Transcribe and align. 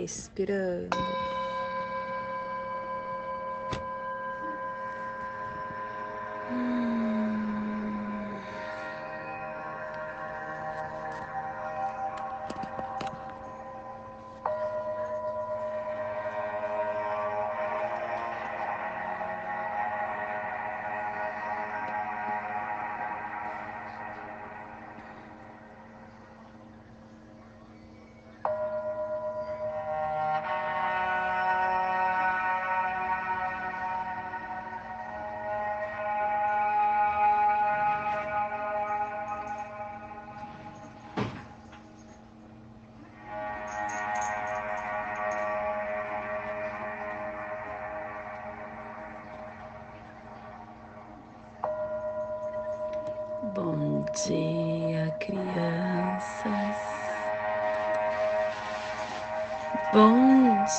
respirando. 0.00 1.29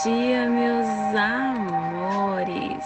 Dia, 0.04 0.50
meus 0.50 0.88
amores. 1.16 2.86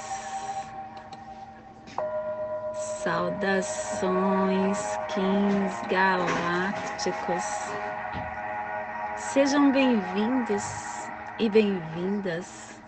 Saudações, 3.03 4.79
Kings 5.07 5.85
Galácticos. 5.87 7.43
Sejam 9.17 9.71
bem-vindos 9.71 10.63
e 11.37 11.47
bem-vindas 11.47 12.81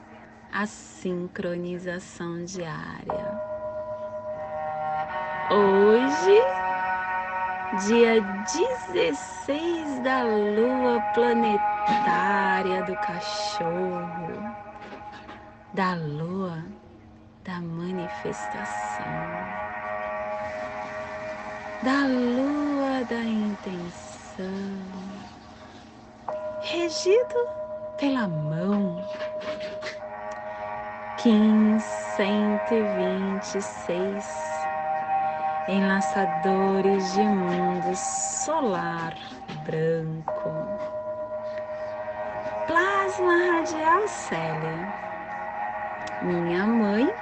à 0.51 0.65
sincronização 0.65 2.43
diária. 2.43 3.39
Hoje 5.51 6.66
dia 7.75 8.21
16 8.21 9.99
da 9.99 10.23
lua 10.23 11.01
planetária 11.13 12.81
do 12.83 12.95
cachorro, 12.95 14.55
da 15.73 15.95
lua 15.95 16.63
da 17.43 17.59
manifestação, 17.61 19.05
da 21.83 22.07
lua 22.07 23.03
da 23.05 23.23
intenção, 23.23 24.81
regido 26.61 27.35
pela 27.97 28.27
mão. 28.27 29.05
Kim 31.17 31.79
126 31.79 34.56
enlaçadores 35.67 37.13
de 37.13 37.23
mundo 37.23 37.93
solar 37.95 39.13
branco. 39.65 40.49
Plasma 42.67 43.33
radial 43.51 44.07
Célia. 44.07 44.93
Minha 46.21 46.65
mãe 46.65 47.13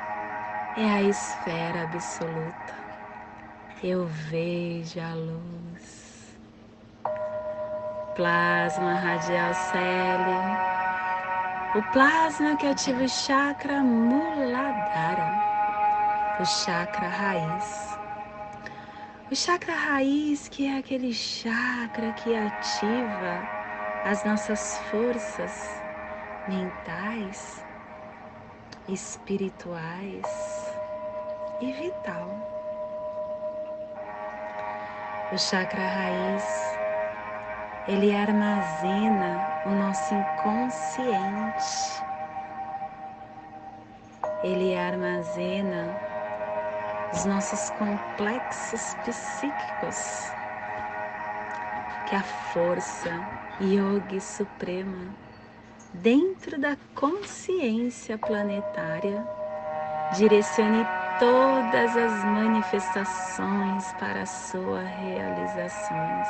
é 0.78 0.86
a 0.86 1.02
esfera 1.02 1.84
absoluta. 1.84 2.73
Eu 3.84 4.05
vejo 4.05 5.00
a 5.00 5.14
luz. 5.16 6.38
Plasma 8.16 8.94
radial 8.94 9.54
Célia. 9.54 10.76
O 11.76 11.82
plasma 11.92 12.55
que 12.55 12.67
ativa 12.67 13.04
o 13.04 13.10
chakra 13.10 13.82
Muladhara, 13.82 15.34
o 16.39 16.45
chakra 16.45 17.10
raiz 17.10 17.95
o 19.31 19.36
chakra 19.36 19.73
raiz, 19.73 20.47
que 20.47 20.67
é 20.67 20.77
aquele 20.77 21.11
chakra 21.11 22.13
que 22.13 22.36
ativa 22.36 23.41
as 24.03 24.23
nossas 24.23 24.77
forças 24.91 25.81
mentais, 26.47 27.65
espirituais 28.87 30.21
e 31.59 31.71
vital. 31.71 32.30
O 35.31 35.37
chakra 35.39 35.81
raiz, 35.81 36.77
ele 37.87 38.15
armazena 38.15 39.63
o 39.65 39.71
nosso 39.71 40.13
inconsciente. 40.13 42.05
Ele 44.43 44.75
armazena 44.77 46.05
os 47.15 47.23
nossos 47.23 47.70
complexos 47.70 48.93
psíquicos, 49.05 50.33
que 52.05 52.14
a 52.15 52.21
força 52.21 53.23
yogi 53.61 54.20
suprema 54.20 55.15
dentro 55.93 56.59
da 56.59 56.75
consciência 56.93 58.17
planetária 58.17 59.25
direcione 60.17 60.86
todas 61.17 61.95
as 61.95 62.25
manifestações 62.25 63.93
para 63.93 64.25
sua 64.25 64.81
realizações. 64.81 66.27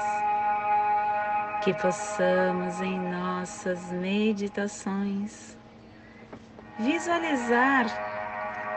Que 1.63 1.74
possamos 1.74 2.79
em 2.79 3.00
nossas 3.09 3.91
meditações 3.91 5.57
visualizar 6.78 8.15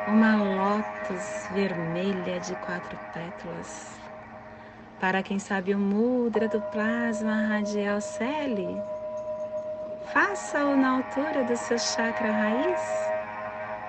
uma 0.09 0.37
lótus 0.37 1.49
vermelha 1.53 2.41
de 2.41 2.55
quatro 2.57 2.99
pétalas. 3.13 3.99
Para 4.99 5.23
quem 5.23 5.39
sabe 5.39 5.75
o 5.75 5.79
mudra 5.79 6.49
do 6.49 6.61
plasma 6.73 7.47
radial 7.47 8.01
Celi, 8.01 8.83
faça-o 10.13 10.77
na 10.77 10.97
altura 10.97 11.45
do 11.45 11.57
seu 11.57 11.79
chakra 11.79 12.33
raiz 12.33 12.81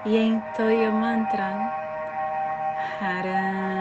e 0.06 0.18
entoie 0.18 0.90
o 0.90 0.94
mantra 0.94 1.56
Haram. 3.02 3.80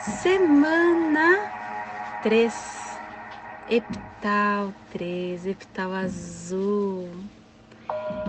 Semana 0.00 1.50
3 2.22 2.83
epital 3.68 4.74
3, 4.92 5.46
epital 5.46 5.92
azul. 5.94 7.08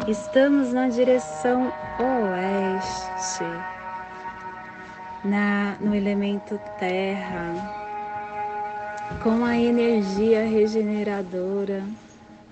Estamos 0.08 0.72
na 0.72 0.88
direção 0.88 1.74
oeste, 2.00 3.44
na, 5.26 5.76
no 5.82 5.94
elemento 5.94 6.60
terra, 6.80 7.54
com 9.22 9.44
a 9.44 9.58
energia 9.58 10.46
regeneradora, 10.48 11.84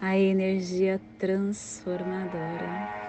a 0.02 0.18
energia 0.18 1.00
transformadora. 1.18 3.04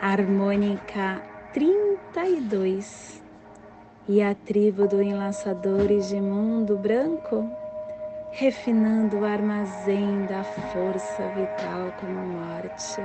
Harmônica 0.00 1.20
32 1.52 3.22
e 4.08 4.22
a 4.22 4.34
tribo 4.34 4.88
do 4.88 5.02
Enlaçadores 5.02 6.08
de 6.08 6.18
Mundo 6.18 6.78
Branco, 6.78 7.46
refinando 8.32 9.18
o 9.18 9.24
armazém 9.24 10.24
da 10.24 10.42
força 10.42 11.28
vital 11.28 11.92
como 12.00 12.18
morte. 12.20 13.02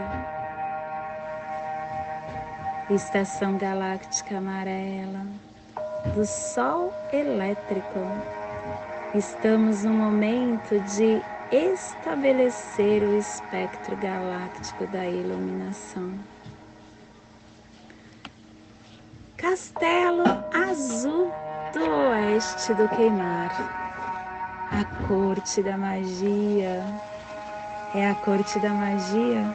Estação 2.89 3.57
Galáctica 3.57 4.37
Amarela 4.37 5.25
do 6.15 6.25
Sol 6.25 6.93
Elétrico. 7.11 7.99
Estamos 9.13 9.83
no 9.83 9.93
momento 9.93 10.79
de 10.95 11.21
estabelecer 11.51 13.03
o 13.03 13.17
espectro 13.17 13.97
galáctico 13.97 14.87
da 14.87 15.05
iluminação. 15.05 16.32
Castelo 19.43 20.23
Azul 20.53 21.29
do 21.73 21.83
Oeste 21.83 22.73
do 22.75 22.87
Queimar. 22.87 23.51
A 24.71 25.05
corte 25.05 25.61
da 25.61 25.77
magia. 25.77 26.81
É 27.93 28.09
a 28.09 28.15
corte 28.15 28.57
da 28.61 28.69
magia 28.69 29.53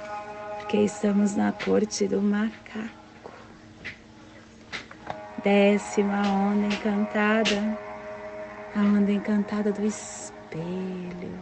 porque 0.59 0.77
estamos 0.83 1.35
na 1.37 1.53
corte 1.53 2.07
do 2.07 2.21
macaco. 2.21 3.33
Décima 5.43 6.21
onda 6.21 6.67
encantada, 6.67 7.79
a 8.77 8.81
onda 8.81 9.11
encantada 9.11 9.73
do 9.73 9.87
espelho, 9.87 11.33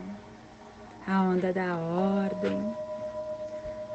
a 1.05 1.21
onda 1.21 1.53
da 1.53 1.75
ordem, 1.75 2.77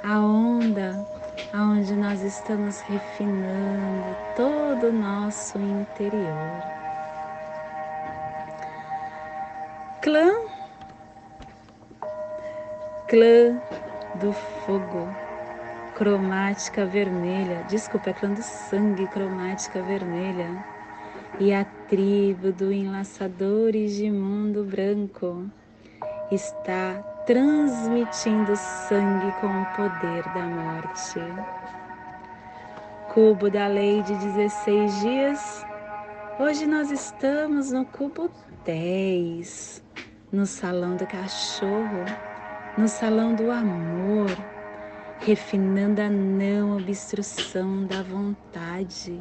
a 0.03 0.19
onda 0.19 1.10
aonde 1.53 1.93
nós 1.93 2.21
estamos 2.21 2.81
refinando 2.81 4.15
todo 4.35 4.87
o 4.87 4.93
nosso 4.93 5.57
interior. 5.57 6.63
Clã, 10.01 10.31
clã 13.07 13.61
do 14.15 14.33
fogo. 14.33 15.07
Cromática 15.95 16.85
vermelha, 16.85 17.63
desculpa, 17.69 18.09
é 18.09 18.13
clã 18.13 18.33
do 18.33 18.41
sangue 18.41 19.05
cromática 19.07 19.83
vermelha, 19.83 20.65
e 21.39 21.53
a 21.53 21.63
tribo 21.63 22.51
do 22.51 22.71
enlaçadores 22.71 23.95
de 23.95 24.09
mundo 24.09 24.63
branco 24.63 25.45
está 26.31 27.10
transmitindo 27.31 28.53
sangue 28.57 29.31
com 29.39 29.47
o 29.47 29.65
poder 29.67 30.21
da 30.33 30.41
morte. 30.41 31.19
Cubo 33.13 33.49
da 33.49 33.67
lei 33.67 34.01
de 34.03 34.13
16 34.15 34.99
dias, 34.99 35.65
hoje 36.37 36.67
nós 36.67 36.91
estamos 36.91 37.71
no 37.71 37.85
cubo 37.85 38.29
10, 38.65 39.81
no 40.29 40.45
salão 40.45 40.97
do 40.97 41.07
cachorro, 41.07 42.03
no 42.77 42.89
salão 42.89 43.33
do 43.33 43.49
amor 43.49 44.29
refinando 45.21 46.01
a 46.01 46.09
não 46.09 46.75
obstrução 46.75 47.85
da 47.85 48.03
vontade. 48.03 49.17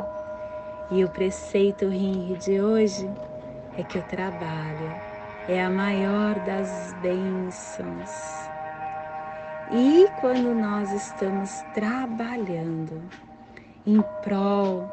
E 0.91 1.05
o 1.05 1.09
preceito 1.11 1.87
Rinri 1.87 2.37
de 2.39 2.61
hoje 2.61 3.09
é 3.79 3.85
que 3.85 3.99
o 3.99 4.03
trabalho 4.03 5.10
é 5.49 5.63
a 5.63 5.71
maior 5.71 6.39
das 6.41 6.95
bênçãos. 7.03 8.11
E 9.73 10.09
quando 10.21 10.55
nós 10.55 10.91
estamos 10.93 11.63
trabalhando 11.73 13.03
em 13.87 14.03
prol 14.23 14.91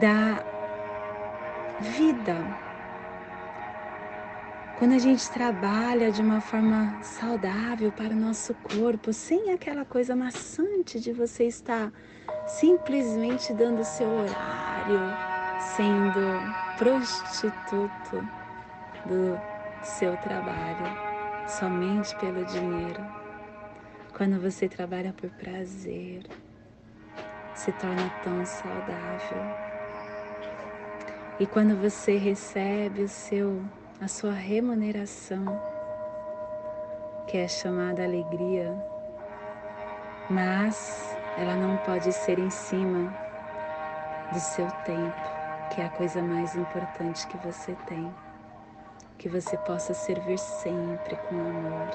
da 0.00 0.42
vida, 1.80 2.36
quando 4.78 4.94
a 4.94 4.98
gente 4.98 5.30
trabalha 5.30 6.10
de 6.10 6.22
uma 6.22 6.40
forma 6.40 7.02
saudável 7.02 7.92
para 7.92 8.14
o 8.14 8.16
nosso 8.16 8.54
corpo, 8.54 9.12
sem 9.12 9.52
aquela 9.52 9.84
coisa 9.84 10.16
maçante 10.16 10.98
de 10.98 11.12
você 11.12 11.44
estar 11.44 11.92
simplesmente 12.46 13.52
dando 13.52 13.84
seu 13.84 14.08
horário, 14.08 15.00
sendo 15.76 16.78
prostituto 16.78 18.26
do 19.04 19.49
seu 19.82 20.16
trabalho, 20.18 20.96
somente 21.46 22.14
pelo 22.16 22.44
dinheiro. 22.44 23.04
Quando 24.16 24.40
você 24.40 24.68
trabalha 24.68 25.12
por 25.12 25.30
prazer, 25.30 26.22
se 27.54 27.72
torna 27.72 28.10
tão 28.22 28.44
saudável. 28.44 29.42
E 31.38 31.46
quando 31.46 31.80
você 31.80 32.16
recebe 32.16 33.02
o 33.02 33.08
seu 33.08 33.64
a 34.00 34.08
sua 34.08 34.32
remuneração, 34.32 35.44
que 37.28 37.36
é 37.36 37.46
chamada 37.46 38.02
alegria, 38.02 38.74
mas 40.30 41.14
ela 41.36 41.54
não 41.54 41.76
pode 41.78 42.10
ser 42.10 42.38
em 42.38 42.48
cima 42.48 43.14
do 44.32 44.40
seu 44.40 44.70
tempo, 44.84 45.20
que 45.70 45.82
é 45.82 45.84
a 45.84 45.90
coisa 45.90 46.22
mais 46.22 46.56
importante 46.56 47.26
que 47.26 47.36
você 47.38 47.76
tem. 47.86 48.10
Que 49.20 49.28
você 49.28 49.54
possa 49.58 49.92
servir 49.92 50.38
sempre 50.38 51.14
com 51.14 51.34
amor. 51.34 51.90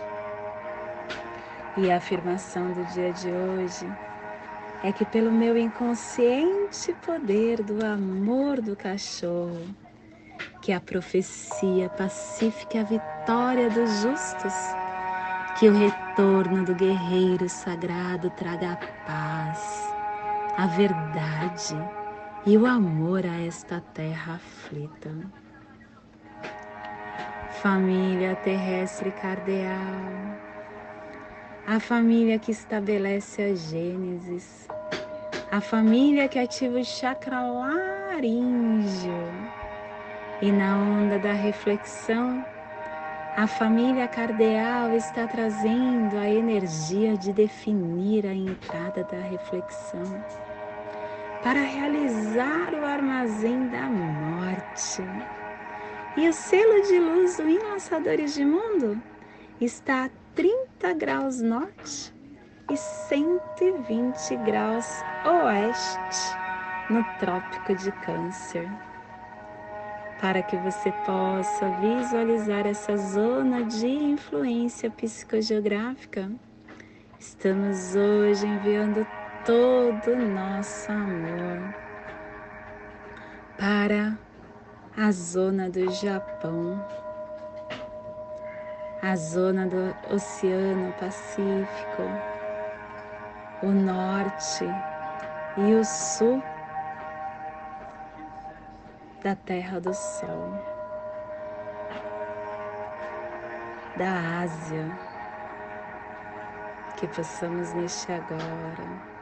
E 1.75 1.89
a 1.89 1.97
afirmação 1.97 2.71
do 2.71 2.85
dia 2.93 3.11
de 3.13 3.27
hoje 3.27 3.91
é 4.83 4.91
que, 4.91 5.03
pelo 5.03 5.31
meu 5.31 5.57
inconsciente 5.57 6.93
poder 7.03 7.63
do 7.63 7.83
amor 7.83 8.61
do 8.61 8.75
cachorro, 8.75 9.65
que 10.61 10.71
a 10.71 10.79
profecia 10.79 11.89
pacífica, 11.89 12.81
a 12.81 12.83
vitória 12.83 13.71
dos 13.71 13.89
justos, 14.01 14.53
que 15.57 15.67
o 15.67 15.73
retorno 15.73 16.63
do 16.63 16.75
guerreiro 16.75 17.49
sagrado 17.49 18.29
traga 18.37 18.73
a 18.73 18.77
paz, 19.07 19.91
a 20.55 20.67
verdade 20.67 21.75
e 22.45 22.55
o 22.55 22.67
amor 22.67 23.25
a 23.25 23.41
esta 23.41 23.81
terra 23.81 24.35
aflita. 24.35 25.44
Família 27.65 28.35
terrestre 28.35 29.09
cardeal, 29.09 30.13
a 31.65 31.79
família 31.79 32.37
que 32.37 32.51
estabelece 32.51 33.41
a 33.41 33.55
Gênesis, 33.55 34.67
a 35.51 35.59
família 35.59 36.27
que 36.27 36.37
ativa 36.37 36.77
o 36.77 36.85
chakra 36.85 37.41
laríngeo. 37.41 39.31
E 40.43 40.51
na 40.51 40.77
onda 40.77 41.17
da 41.17 41.33
reflexão, 41.33 42.45
a 43.35 43.47
família 43.47 44.07
cardeal 44.07 44.93
está 44.93 45.25
trazendo 45.25 46.19
a 46.19 46.29
energia 46.29 47.17
de 47.17 47.33
definir 47.33 48.27
a 48.27 48.33
entrada 48.35 49.03
da 49.05 49.17
reflexão 49.17 50.23
para 51.41 51.63
realizar 51.63 52.75
o 52.75 52.85
armazém 52.85 53.67
da 53.69 53.89
morte. 53.89 55.01
E 56.17 56.29
o 56.29 56.33
selo 56.33 56.81
de 56.83 56.97
luz 56.97 57.37
do 57.37 57.49
Enlaçadores 57.49 58.33
de 58.33 58.45
Mundo 58.45 59.01
está 59.59 60.05
a 60.05 60.09
30 60.33 60.93
graus 60.93 61.41
norte 61.41 62.13
e 62.71 62.77
120 62.77 64.37
graus 64.45 65.03
oeste 65.25 66.37
no 66.89 67.03
Trópico 67.19 67.75
de 67.75 67.91
Câncer 67.91 68.69
para 70.21 70.41
que 70.41 70.55
você 70.57 70.91
possa 71.05 71.69
visualizar 71.81 72.65
essa 72.65 72.95
zona 72.95 73.65
de 73.65 73.87
influência 73.87 74.89
psicogeográfica. 74.89 76.31
Estamos 77.19 77.95
hoje 77.95 78.47
enviando 78.47 79.05
todo 79.45 80.13
o 80.13 80.27
nosso 80.29 80.91
amor 80.91 81.75
para 83.57 84.17
a 84.97 85.11
zona 85.11 85.69
do 85.69 85.91
Japão, 85.91 86.81
a 89.01 89.13
zona 89.17 89.67
do 89.67 89.93
Oceano 90.13 90.93
Pacífico, 90.93 92.03
o 93.61 93.67
norte 93.67 94.63
e 95.57 95.73
o 95.75 95.83
sul 95.83 96.41
da 99.21 99.35
Terra 99.35 99.81
do 99.81 99.93
Sol, 99.93 100.51
da 103.97 104.43
Ásia, 104.43 104.97
que 106.95 107.05
possamos 107.07 107.73
neste 107.73 108.13
agora 108.13 109.15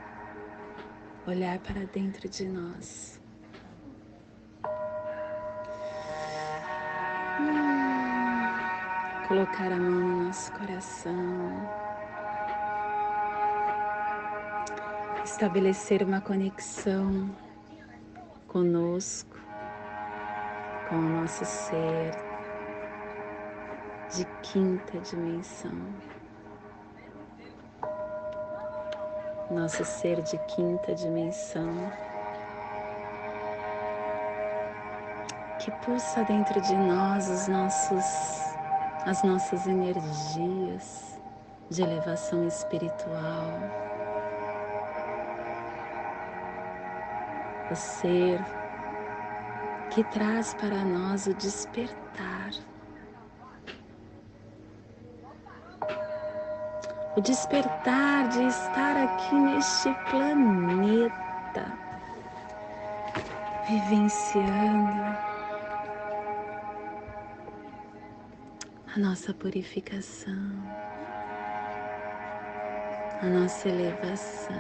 olhar 1.26 1.58
para 1.60 1.84
dentro 1.88 2.30
de 2.30 2.46
nós. 2.46 3.23
Colocar 9.28 9.72
a 9.72 9.78
mão 9.78 9.90
no 9.90 10.26
nosso 10.26 10.52
coração. 10.52 11.70
Estabelecer 15.24 16.04
uma 16.04 16.22
conexão 16.22 17.36
conosco 18.48 19.36
com 20.88 20.96
o 20.96 21.10
nosso 21.22 21.44
ser 21.46 22.12
de 24.16 24.26
quinta 24.44 25.00
dimensão. 25.00 25.72
Nosso 29.50 29.84
ser 29.84 30.22
de 30.22 30.38
quinta 30.56 30.94
dimensão 30.94 31.92
que 35.64 35.72
pulsa 35.86 36.26
dentro 36.26 36.60
de 36.60 36.76
nós 36.76 37.30
os 37.30 37.48
nossos, 37.48 38.58
as 39.06 39.24
nossas 39.24 39.66
energias 39.66 41.18
de 41.70 41.82
elevação 41.82 42.46
espiritual. 42.46 43.48
O 47.72 47.76
ser 47.76 48.42
que 49.90 50.04
traz 50.04 50.54
para 50.56 50.84
nós 50.84 51.28
o 51.28 51.34
despertar. 51.36 52.52
O 57.16 57.22
despertar 57.22 58.28
de 58.28 58.48
estar 58.48 58.98
aqui 58.98 59.36
neste 59.36 59.94
planeta 60.10 61.72
vivenciando 63.66 65.33
a 68.96 69.00
nossa 69.00 69.34
purificação, 69.34 70.38
a 73.24 73.26
nossa 73.26 73.68
elevação. 73.68 74.56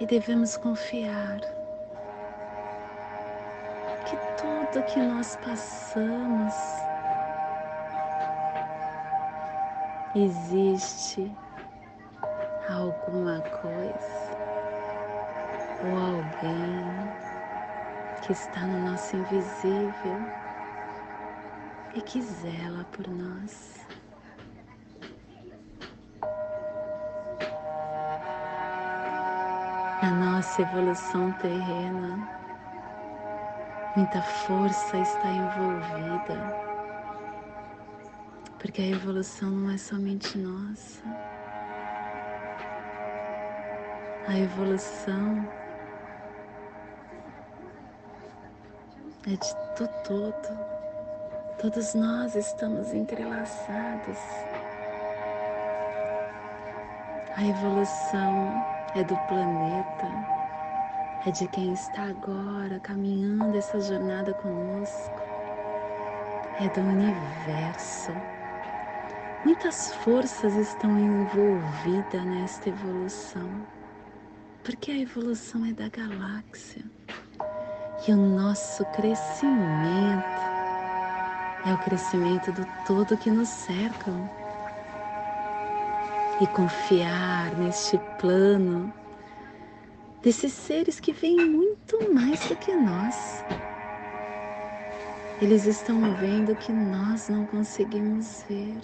E 0.00 0.06
devemos 0.06 0.56
confiar 0.56 1.40
que 4.06 4.16
tudo 4.40 4.82
que 4.86 4.98
nós 4.98 5.36
passamos 5.36 6.54
existe 10.14 11.30
alguma 12.70 13.42
coisa 13.42 14.26
ou 15.84 15.98
alguém 15.98 17.35
que 18.26 18.32
está 18.32 18.60
no 18.62 18.90
nosso 18.90 19.16
invisível 19.16 20.18
e 21.94 22.02
que 22.02 22.20
zela 22.20 22.84
por 22.90 23.06
nós. 23.06 23.86
Na 30.02 30.10
nossa 30.10 30.62
evolução 30.62 31.30
terrena, 31.34 32.28
muita 33.94 34.20
força 34.20 34.98
está 34.98 35.28
envolvida 35.28 36.66
porque 38.58 38.82
a 38.82 38.86
evolução 38.88 39.50
não 39.50 39.70
é 39.70 39.78
somente 39.78 40.36
nossa. 40.36 41.00
A 44.26 44.36
evolução 44.36 45.48
é 49.26 49.30
de 49.30 49.54
do 49.76 49.88
todo. 50.04 50.58
Todos 51.58 51.94
nós 51.94 52.36
estamos 52.36 52.94
entrelaçados. 52.94 54.18
A 57.36 57.44
evolução 57.44 58.64
é 58.94 59.02
do 59.02 59.16
planeta, 59.26 60.06
é 61.26 61.30
de 61.32 61.48
quem 61.48 61.72
está 61.72 62.04
agora 62.04 62.78
caminhando 62.80 63.58
essa 63.58 63.80
jornada 63.80 64.32
conosco, 64.34 65.20
é 66.60 66.68
do 66.68 66.80
universo. 66.82 68.12
Muitas 69.44 69.92
forças 69.96 70.54
estão 70.54 70.98
envolvidas 70.98 72.24
nesta 72.24 72.68
evolução, 72.68 73.50
porque 74.62 74.92
a 74.92 74.98
evolução 74.98 75.66
é 75.66 75.72
da 75.72 75.88
galáxia 75.88 76.84
e 78.06 78.12
o 78.12 78.16
nosso 78.16 78.84
crescimento 78.86 80.46
é 81.64 81.72
o 81.72 81.78
crescimento 81.78 82.52
do 82.52 82.66
todo 82.86 83.16
que 83.16 83.30
nos 83.30 83.48
cerca. 83.48 84.12
E 86.40 86.46
confiar 86.48 87.50
neste 87.56 87.98
plano 88.18 88.92
desses 90.22 90.52
seres 90.52 91.00
que 91.00 91.12
veem 91.12 91.48
muito 91.48 92.12
mais 92.12 92.46
do 92.48 92.56
que 92.56 92.74
nós. 92.74 93.44
Eles 95.40 95.66
estão 95.66 96.14
vendo 96.14 96.52
o 96.52 96.56
que 96.56 96.72
nós 96.72 97.28
não 97.28 97.46
conseguimos 97.46 98.44
ver 98.48 98.80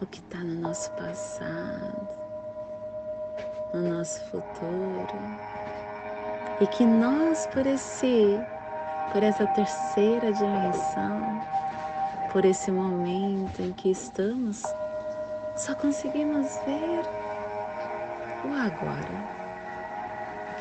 o 0.00 0.06
que 0.06 0.18
está 0.18 0.38
no 0.38 0.60
nosso 0.60 0.90
passado, 0.92 2.08
no 3.72 3.96
nosso 3.96 4.20
futuro, 4.30 5.18
e 6.62 6.66
que 6.68 6.84
nós, 6.84 7.44
por 7.48 7.66
esse, 7.66 8.38
por 9.10 9.20
essa 9.20 9.44
terceira 9.48 10.32
dimensão, 10.32 11.42
por 12.30 12.44
esse 12.44 12.70
momento 12.70 13.60
em 13.60 13.72
que 13.72 13.90
estamos, 13.90 14.62
só 15.56 15.74
conseguimos 15.74 16.46
ver 16.64 17.04
o 18.44 18.54
agora, 18.54 19.28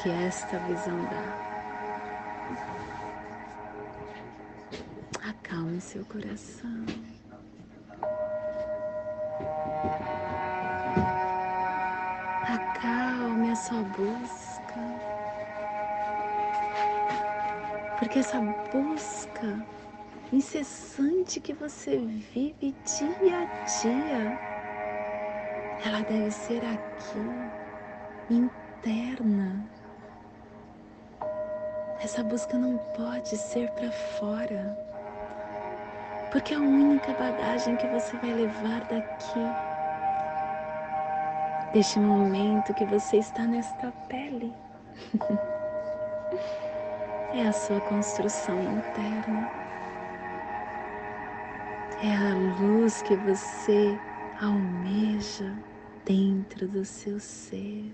que 0.01 0.10
esta 0.10 0.58
visão 0.58 0.98
dá. 1.05 1.38
Acalme 5.29 5.79
seu 5.79 6.03
coração. 6.05 7.11
Porque 18.12 18.20
essa 18.20 18.41
busca 18.41 19.65
incessante 20.34 21.39
que 21.39 21.53
você 21.53 21.96
vive 21.96 22.75
dia 22.84 23.38
a 23.39 23.46
dia, 23.63 24.39
ela 25.86 26.01
deve 26.01 26.30
ser 26.30 26.62
aqui, 26.65 27.24
interna. 28.30 29.65
Essa 32.03 32.22
busca 32.22 32.58
não 32.58 32.77
pode 32.98 33.30
ser 33.38 33.72
para 33.72 33.89
fora 33.94 34.77
porque 36.34 36.53
é 36.53 36.58
a 36.58 36.60
única 36.60 37.13
bagagem 37.13 37.77
que 37.77 37.88
você 37.88 38.18
vai 38.18 38.34
levar 38.34 38.82
daqui, 38.89 39.39
deste 41.72 41.98
momento 41.98 42.74
que 42.74 42.84
você 42.84 43.20
está 43.20 43.44
nesta 43.44 43.89
pele, 44.10 44.53
é 47.33 47.47
a 47.47 47.53
sua 47.53 47.79
construção 47.81 48.61
interna, 48.61 49.50
é 52.03 52.13
a 52.13 52.33
luz 52.59 53.01
que 53.03 53.15
você 53.15 53.97
almeja 54.41 55.53
dentro 56.05 56.67
do 56.67 56.83
seu 56.83 57.19
ser. 57.19 57.93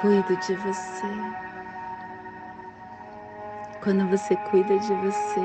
Cuido 0.00 0.36
de 0.36 0.54
você. 0.54 1.06
Quando 3.82 4.08
você 4.08 4.36
cuida 4.50 4.78
de 4.78 4.94
você, 4.94 5.40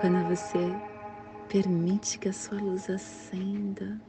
quando 0.00 0.28
você 0.28 0.74
permite 1.48 2.18
que 2.18 2.28
a 2.28 2.32
sua 2.32 2.58
luz 2.60 2.90
acenda, 2.90 4.00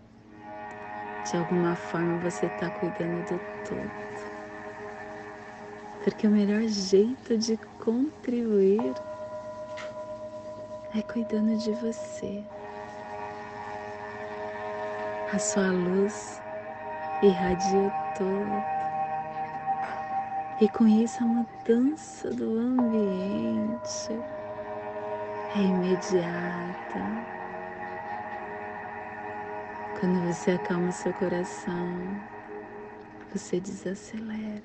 de 1.23 1.37
alguma 1.37 1.75
forma 1.75 2.17
você 2.19 2.47
está 2.47 2.69
cuidando 2.69 3.23
do 3.23 3.39
todo. 3.67 3.91
Porque 6.03 6.27
o 6.27 6.31
melhor 6.31 6.61
jeito 6.63 7.37
de 7.37 7.57
contribuir 7.83 8.93
é 10.95 11.01
cuidando 11.03 11.57
de 11.57 11.71
você. 11.73 12.43
A 15.31 15.39
sua 15.39 15.71
luz 15.71 16.41
irradia 17.21 17.91
todo 18.17 18.81
e 20.59 20.69
com 20.69 20.87
isso 20.87 21.23
a 21.23 21.27
mudança 21.27 22.29
do 22.29 22.59
ambiente 22.59 24.11
é 25.55 25.59
imediata. 25.59 27.40
Quando 30.01 30.19
você 30.25 30.49
acalma 30.49 30.91
seu 30.91 31.13
coração, 31.13 32.19
você 33.31 33.59
desacelera. 33.59 34.63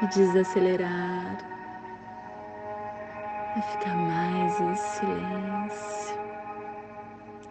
E 0.00 0.06
desacelerar 0.06 1.36
é 3.56 3.60
ficar 3.60 3.96
mais 3.96 4.60
em 4.60 4.76
silêncio 4.76 6.16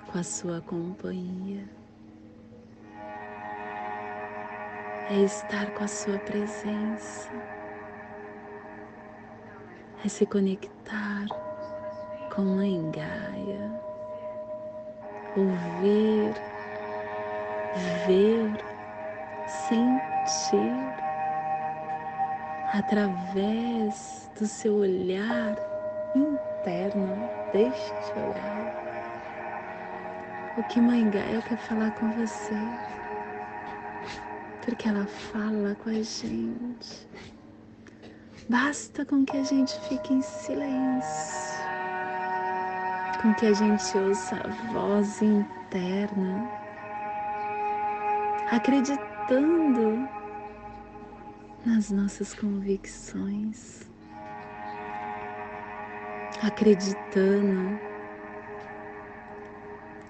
com 0.10 0.18
a 0.18 0.24
sua 0.24 0.62
companhia. 0.62 1.68
é 5.10 5.18
estar 5.18 5.70
com 5.72 5.84
a 5.84 5.88
Sua 5.88 6.18
presença, 6.18 7.30
é 10.06 10.08
se 10.08 10.24
conectar 10.28 11.26
com 12.36 12.44
Mãe 12.44 12.92
Gaia, 12.92 13.82
ouvir, 15.36 16.32
ver, 18.06 18.52
sentir 19.48 20.72
através 22.72 24.30
do 24.40 24.46
seu 24.46 24.76
olhar 24.76 25.56
interno, 26.16 27.28
deste 27.52 28.12
olhar, 28.16 28.84
o 30.56 30.64
que 30.66 30.80
Mãe 30.80 31.10
Gaia 31.10 31.42
quer 31.42 31.58
falar 31.58 31.90
com 31.96 32.12
você. 32.12 32.54
Porque 34.64 34.88
ela 34.88 35.08
fala 35.08 35.76
com 35.84 35.90
a 35.90 35.94
gente 35.94 37.08
Basta 38.48 39.04
com 39.04 39.26
que 39.26 39.38
a 39.38 39.44
gente 39.44 39.74
fique 39.90 40.14
em 40.14 40.22
silêncio, 40.22 41.66
com 43.20 43.34
que 43.34 43.48
a 43.48 43.54
gente 43.54 43.98
ouça 43.98 44.36
a 44.36 44.72
voz 44.72 45.20
interna, 45.20 46.48
acreditando 48.52 50.08
nas 51.66 51.90
nossas 51.90 52.36
convicções, 52.36 53.90
acreditando 56.44 57.80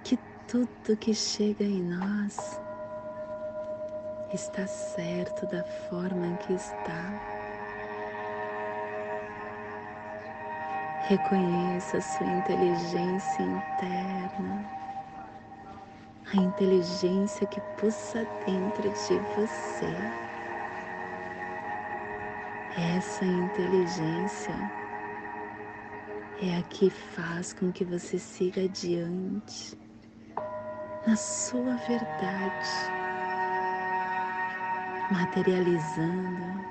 que 0.04 0.20
tudo 0.46 0.98
que 0.98 1.14
chega 1.14 1.64
em 1.64 1.82
nós 1.82 2.60
está 4.34 4.68
certo 4.68 5.48
da 5.48 5.64
forma 5.64 6.36
que 6.40 6.52
está. 6.52 7.35
Reconheça 11.08 11.98
a 11.98 12.02
sua 12.02 12.26
inteligência 12.26 13.44
interna, 13.44 14.66
a 16.34 16.36
inteligência 16.36 17.46
que 17.46 17.62
pulsa 17.78 18.26
dentro 18.44 18.82
de 18.82 19.20
você. 19.36 19.96
Essa 22.98 23.24
inteligência 23.24 24.56
é 26.42 26.58
a 26.58 26.64
que 26.64 26.90
faz 26.90 27.54
com 27.54 27.72
que 27.72 27.86
você 27.86 28.18
siga 28.18 28.64
adiante 28.64 29.78
na 31.06 31.16
sua 31.16 31.76
verdade 31.88 32.68
materializando 35.12 36.66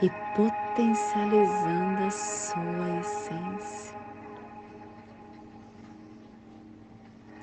e 0.00 0.08
potencializando 0.34 0.57
a 2.06 2.10
sua 2.10 3.00
essência. 3.00 3.98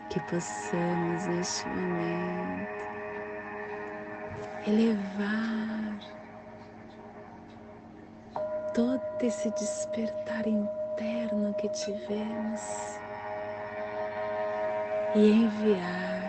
Que 0.10 0.20
possamos 0.22 1.28
neste 1.28 1.68
momento 1.68 2.86
elevar 4.66 6.00
todo 8.74 9.02
esse 9.22 9.52
despertar 9.52 10.48
interno 10.48 11.54
que 11.56 11.68
tivemos 11.70 13.00
e 15.14 15.32
enviar 15.32 16.26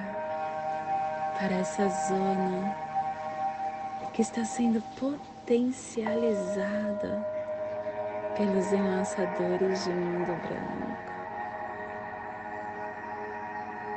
para 1.38 1.54
essa 1.54 1.88
zona 2.08 2.76
que 4.12 4.22
está 4.22 4.44
sendo 4.44 4.82
potencializada 4.96 5.35
pelos 8.36 8.72
enlaçadores 8.72 9.84
de 9.84 9.90
mundo 9.90 10.36
branco. 10.42 10.96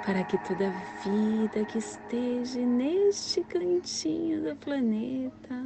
Para 0.06 0.24
que 0.24 0.38
toda 0.40 0.72
vida 1.04 1.66
que 1.66 1.80
esteja 1.80 2.60
neste 2.60 3.44
cantinho 3.44 4.44
do 4.44 4.56
planeta 4.56 5.66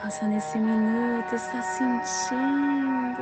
possa 0.00 0.26
nesse 0.26 0.58
minuto 0.58 1.34
estar 1.34 1.62
sentindo 1.62 3.14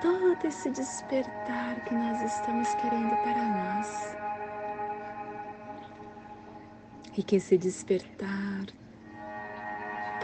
todo 0.00 0.44
esse 0.46 0.70
despertar 0.70 1.84
que 1.84 1.94
nós 1.94 2.22
estamos 2.22 2.74
querendo 2.76 3.16
para 3.22 3.44
nós 3.44 4.16
e 7.16 7.22
que 7.22 7.36
esse 7.36 7.56
despertar 7.56 8.66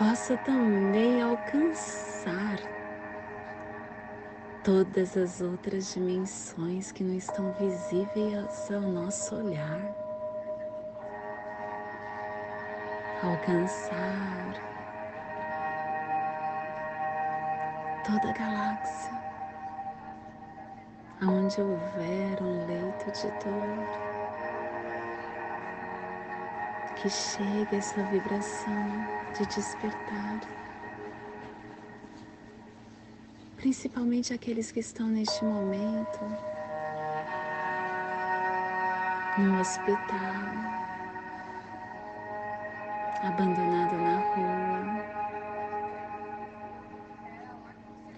possa 0.00 0.34
também 0.38 1.20
alcançar 1.20 2.58
todas 4.64 5.14
as 5.14 5.42
outras 5.42 5.92
dimensões 5.92 6.90
que 6.90 7.04
não 7.04 7.14
estão 7.14 7.52
visíveis 7.60 8.70
ao 8.70 8.80
nosso 8.80 9.36
olhar. 9.36 9.78
Alcançar 13.22 14.54
toda 18.06 18.30
a 18.30 18.32
galáxia, 18.32 19.12
onde 21.22 21.60
houver 21.60 22.42
um 22.42 22.66
leito 22.66 23.10
de 23.12 23.28
dor 23.44 24.10
que 26.96 27.10
chegue 27.10 27.76
essa 27.76 28.02
vibração 28.04 29.19
de 29.38 29.46
despertar. 29.46 30.40
Principalmente 33.56 34.32
aqueles 34.32 34.72
que 34.72 34.80
estão 34.80 35.06
neste 35.08 35.44
momento. 35.44 36.20
No 39.38 39.60
hospital, 39.60 40.18
abandonado 43.22 43.96
na 43.96 44.18
rua, 44.18 45.04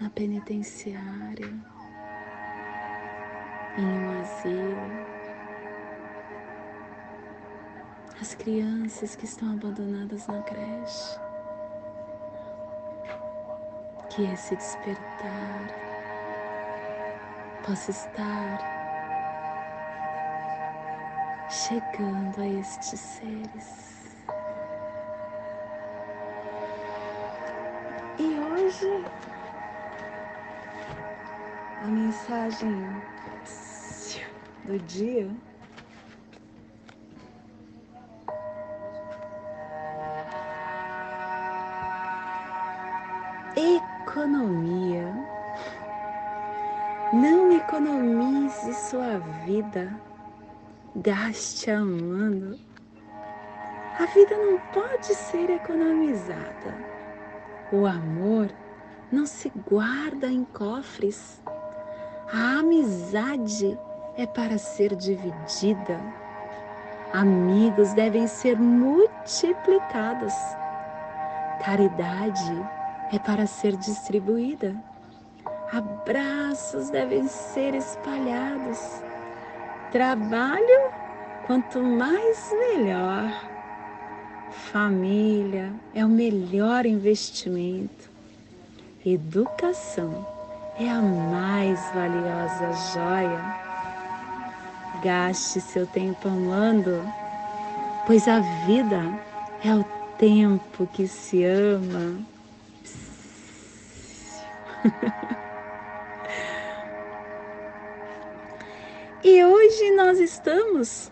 na 0.01 0.09
penitenciária, 0.09 1.53
em 3.77 3.85
um 3.85 4.21
asilo 4.21 5.02
as 8.23 8.35
crianças 8.35 9.17
que 9.17 9.25
estão 9.25 9.51
abandonadas 9.51 10.25
na 10.27 10.41
creche. 10.43 11.19
Que 14.09 14.23
esse 14.31 14.55
despertar 14.55 15.67
possa 17.65 17.91
estar 17.91 18.59
chegando 21.49 22.39
a 22.39 22.47
estes 22.47 22.97
seres. 22.97 24.15
E 28.17 28.39
hoje 28.39 29.03
a 31.81 31.87
mensagem 31.87 32.87
do 34.63 34.79
dia 34.79 35.29
Não 47.13 47.51
economize 47.51 48.73
sua 48.73 49.19
vida, 49.45 49.93
gaste 50.95 51.69
amando. 51.69 52.59
A 53.99 54.05
vida 54.07 54.35
não 54.35 54.57
pode 54.73 55.13
ser 55.13 55.49
economizada. 55.49 56.75
O 57.71 57.85
amor 57.85 58.49
não 59.11 59.25
se 59.25 59.51
guarda 59.69 60.27
em 60.27 60.43
cofres. 60.43 61.41
A 62.33 62.59
amizade 62.59 63.77
é 64.17 64.25
para 64.25 64.57
ser 64.57 64.95
dividida. 64.95 65.99
Amigos 67.13 67.93
devem 67.93 68.27
ser 68.27 68.59
multiplicados. 68.59 70.33
Caridade 71.63 72.67
é 73.11 73.19
para 73.19 73.45
ser 73.45 73.75
distribuída. 73.77 74.75
Abraços 75.73 76.91
devem 76.91 77.27
ser 77.27 77.73
espalhados. 77.73 79.01
Trabalho, 79.91 80.91
quanto 81.47 81.81
mais 81.81 82.51
melhor. 82.51 83.33
Família 84.51 85.73
é 85.95 86.05
o 86.05 86.09
melhor 86.09 86.85
investimento. 86.85 88.07
Educação 89.03 90.27
é 90.79 90.87
a 90.87 91.01
mais 91.01 91.79
valiosa 91.91 92.71
joia. 92.93 93.41
Gaste 95.03 95.59
seu 95.59 95.87
tempo 95.87 96.27
amando, 96.27 97.03
pois 98.05 98.27
a 98.27 98.41
vida 98.67 99.01
é 99.63 99.73
o 99.73 99.83
tempo 100.19 100.85
que 100.93 101.07
se 101.07 101.43
ama. 101.43 102.23
hoje 109.73 109.91
nós 109.95 110.19
estamos 110.19 111.11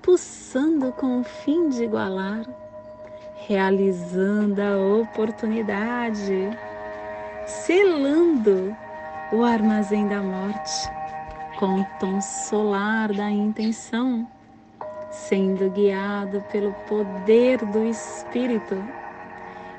pulsando 0.00 0.92
com 0.92 1.20
o 1.20 1.24
fim 1.24 1.70
de 1.70 1.82
igualar, 1.82 2.46
realizando 3.48 4.62
a 4.62 4.76
oportunidade, 5.00 6.56
selando 7.48 8.76
o 9.32 9.42
armazém 9.42 10.06
da 10.06 10.22
morte 10.22 10.88
com 11.58 11.80
o 11.80 11.86
tom 11.98 12.20
solar 12.20 13.12
da 13.12 13.28
intenção, 13.28 14.24
sendo 15.10 15.68
guiado 15.70 16.40
pelo 16.52 16.72
poder 16.88 17.58
do 17.66 17.84
Espírito 17.84 18.76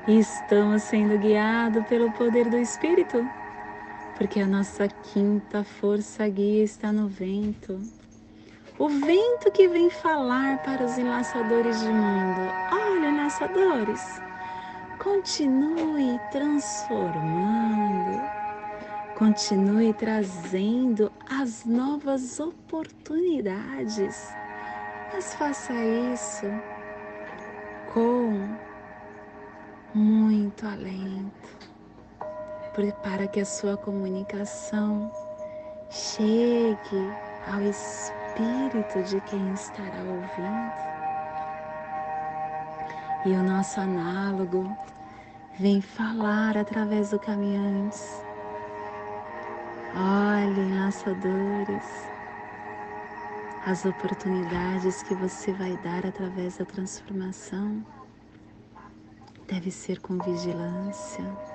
estamos 0.06 0.82
sendo 0.82 1.16
guiados 1.16 1.86
pelo 1.86 2.12
poder 2.12 2.50
do 2.50 2.58
Espírito, 2.58 3.26
porque 4.18 4.38
a 4.40 4.46
nossa 4.46 4.86
quinta 4.86 5.64
força 5.64 6.28
guia 6.28 6.62
está 6.62 6.92
no 6.92 7.08
vento. 7.08 8.01
O 8.82 8.88
vento 8.88 9.48
que 9.52 9.68
vem 9.68 9.88
falar 9.88 10.60
para 10.64 10.84
os 10.84 10.98
enlaçadores 10.98 11.78
de 11.78 11.86
mundo. 11.88 12.40
Olha, 12.72 13.10
enlaçadores, 13.10 14.20
continue 14.98 16.18
transformando, 16.32 18.20
continue 19.16 19.94
trazendo 19.94 21.12
as 21.30 21.64
novas 21.64 22.40
oportunidades, 22.40 24.34
mas 25.12 25.32
faça 25.36 25.72
isso 26.12 26.46
com 27.94 28.48
muito 29.94 30.66
alento, 30.66 31.56
para 33.00 33.28
que 33.28 33.38
a 33.38 33.44
sua 33.44 33.76
comunicação 33.76 35.08
chegue 35.88 37.12
ao 37.46 37.62
espírito 37.62 38.21
de 39.04 39.20
quem 39.22 39.52
estará 39.52 39.98
ouvindo. 39.98 40.72
E 43.26 43.32
o 43.32 43.42
nosso 43.42 43.80
análogo 43.80 44.76
vem 45.58 45.80
falar 45.80 46.56
através 46.56 47.10
do 47.10 47.18
caminhantes. 47.18 48.24
Olhem, 49.94 50.78
laçadores, 50.78 52.08
as 53.66 53.84
oportunidades 53.84 55.02
que 55.02 55.14
você 55.14 55.52
vai 55.52 55.76
dar 55.78 56.06
através 56.06 56.56
da 56.56 56.64
transformação 56.64 57.84
deve 59.46 59.70
ser 59.70 60.00
com 60.00 60.16
vigilância 60.18 61.51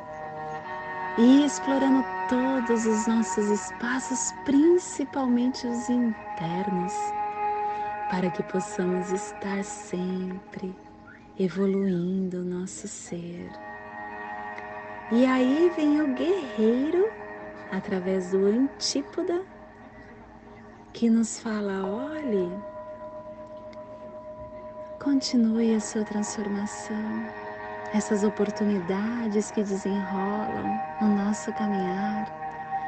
e 1.18 1.44
explorando 1.44 2.06
todos 2.30 2.86
os 2.86 3.08
nossos 3.08 3.50
espaços, 3.50 4.32
principalmente 4.46 5.66
os 5.66 5.90
internos, 5.90 6.94
para 8.10 8.30
que 8.30 8.44
possamos 8.44 9.12
estar 9.12 9.64
sempre 9.64 10.76
evoluindo 11.40 12.42
o 12.42 12.46
nosso 12.46 12.88
ser. 12.88 13.50
E 15.12 15.26
aí 15.26 15.72
vem 15.76 16.02
o 16.02 16.14
guerreiro, 16.14 17.10
através 17.72 18.32
do 18.32 18.46
antípoda, 18.46 19.42
que 20.94 21.10
nos 21.10 21.40
fala: 21.40 21.84
olhe, 21.84 22.52
continue 25.00 25.74
a 25.74 25.80
sua 25.80 26.04
transformação 26.04 27.47
essas 27.94 28.24
oportunidades 28.24 29.52
que 29.52 29.64
desenrolam 29.64 30.80
no 31.02 31.08
nosso 31.16 31.52
caminhar. 31.54 32.26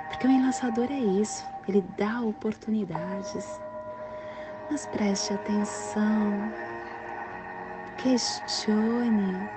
Porque 0.10 0.28
o 0.28 0.32
enlaçador 0.32 0.88
é 0.92 1.00
isso, 1.00 1.46
ele 1.68 1.84
dá 1.98 2.22
oportunidades. 2.22 3.60
Mas 4.70 4.86
preste 4.88 5.34
atenção, 5.34 6.52
questione 7.98 9.50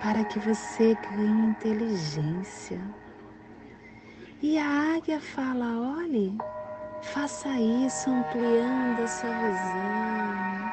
para 0.00 0.22
que 0.24 0.38
você 0.38 0.96
ganhe 1.10 1.46
inteligência. 1.46 2.80
E 4.42 4.58
a 4.58 4.96
águia 4.96 5.18
fala: 5.20 5.96
olhe, 5.98 6.36
faça 7.00 7.48
isso 7.48 8.10
ampliando 8.10 9.00
a 9.00 9.06
sua 9.06 9.30
visão, 9.30 10.70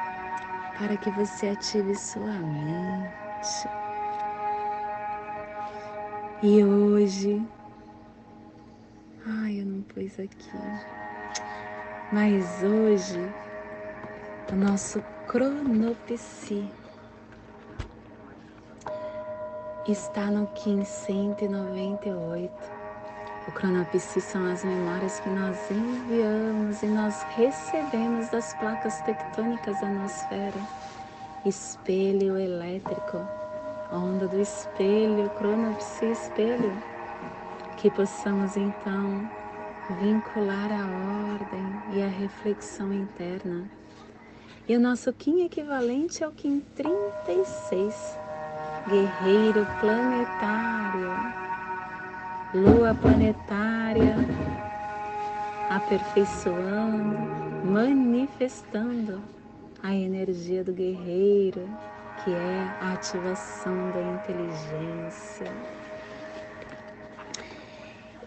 para 0.78 0.96
que 0.98 1.10
você 1.10 1.48
ative 1.48 1.94
sua 1.94 2.26
mente 2.26 3.21
e 6.40 6.62
hoje, 6.62 7.44
ai, 9.26 9.60
eu 9.60 9.66
não 9.66 9.82
pus 9.82 10.12
aqui, 10.20 10.48
mas 12.12 12.62
hoje 12.62 13.18
o 14.52 14.54
nosso 14.54 15.02
cronopsi 15.26 16.70
está 19.88 20.26
no 20.26 20.48
1598. 20.64 22.52
O 23.48 23.52
cronopsi 23.52 24.20
são 24.20 24.46
as 24.52 24.62
memórias 24.62 25.18
que 25.18 25.28
nós 25.30 25.68
enviamos 25.68 26.80
e 26.84 26.86
nós 26.86 27.24
recebemos 27.36 28.28
das 28.28 28.54
placas 28.54 29.00
tectônicas 29.00 29.80
da 29.80 29.88
nosfera 29.88 30.60
espelho 31.44 32.38
elétrico, 32.38 33.18
onda 33.92 34.28
do 34.28 34.40
espelho, 34.40 35.28
cronopsi 35.30 36.06
espelho, 36.06 36.72
que 37.76 37.90
possamos 37.90 38.56
então 38.56 39.28
vincular 40.00 40.70
a 40.70 41.34
ordem 41.34 41.98
e 41.98 42.02
a 42.02 42.06
reflexão 42.06 42.92
interna. 42.92 43.68
E 44.68 44.76
o 44.76 44.80
nosso 44.80 45.12
Kim 45.12 45.44
equivalente 45.44 46.22
é 46.22 46.28
o 46.28 46.30
Kim 46.30 46.60
36, 46.76 48.18
guerreiro 48.88 49.66
planetário, 49.80 51.10
lua 52.54 52.94
planetária, 52.94 54.14
aperfeiçoando, 55.68 57.18
manifestando 57.64 59.20
a 59.82 59.92
energia 59.94 60.62
do 60.62 60.72
guerreiro, 60.72 61.68
que 62.22 62.30
é 62.32 62.68
a 62.80 62.92
ativação 62.92 63.90
da 63.90 64.00
inteligência. 64.00 65.46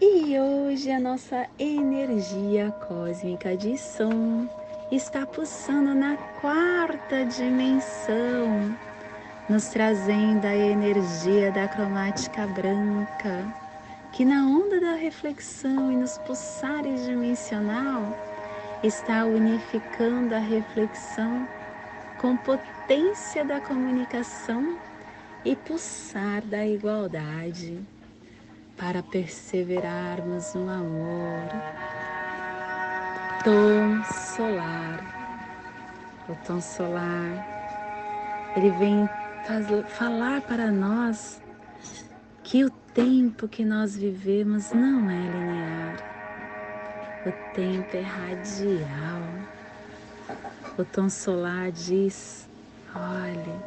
E 0.00 0.38
hoje 0.38 0.90
a 0.90 1.00
nossa 1.00 1.46
energia 1.58 2.70
cósmica 2.86 3.56
de 3.56 3.78
som 3.78 4.46
está 4.92 5.24
pulsando 5.24 5.94
na 5.94 6.16
quarta 6.40 7.24
dimensão, 7.24 8.76
nos 9.48 9.68
trazendo 9.68 10.44
a 10.44 10.54
energia 10.54 11.50
da 11.50 11.66
cromática 11.66 12.46
branca, 12.48 13.46
que 14.12 14.24
na 14.24 14.46
onda 14.46 14.78
da 14.78 14.94
reflexão 14.94 15.90
e 15.90 15.96
nos 15.96 16.18
pulsares 16.18 17.06
dimensional 17.06 18.35
está 18.86 19.24
unificando 19.24 20.34
a 20.34 20.38
reflexão 20.38 21.48
com 22.18 22.36
potência 22.36 23.44
da 23.44 23.60
comunicação 23.60 24.78
e 25.44 25.56
pulsar 25.56 26.40
da 26.42 26.64
igualdade 26.64 27.80
para 28.76 29.02
perseverarmos 29.02 30.54
no 30.54 30.70
amor. 30.70 31.48
Tom 33.42 34.04
solar. 34.04 35.14
O 36.28 36.34
tom 36.46 36.60
solar, 36.60 38.52
ele 38.56 38.70
vem 38.72 39.08
falar 39.88 40.40
para 40.42 40.70
nós 40.72 41.40
que 42.42 42.64
o 42.64 42.70
tempo 42.70 43.46
que 43.46 43.64
nós 43.64 43.96
vivemos 43.96 44.72
não 44.72 45.08
é 45.08 45.14
linear 45.14 46.15
o 47.28 47.32
tempo 47.54 47.96
é 47.96 48.02
radial. 48.02 49.22
O 50.78 50.84
tom 50.84 51.08
solar 51.08 51.72
diz: 51.72 52.48
olhe, 52.94 53.60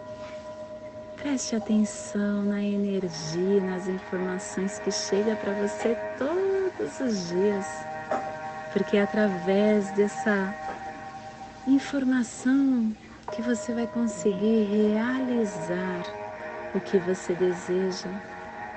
preste 1.17 1.55
atenção 1.55 2.43
na 2.43 2.61
energia, 2.61 3.61
nas 3.61 3.87
informações 3.87 4.79
que 4.79 4.91
chega 4.91 5.35
para 5.35 5.51
você 5.53 5.97
todos 6.17 6.99
os 7.01 7.29
dias, 7.29 7.65
porque 8.71 8.97
é 8.97 9.03
através 9.03 9.91
dessa 9.91 10.55
informação 11.67 12.95
que 13.33 13.41
você 13.41 13.73
vai 13.73 13.87
conseguir 13.87 14.93
realizar 14.93 16.03
o 16.73 16.79
que 16.79 16.97
você 16.97 17.33
deseja, 17.33 18.09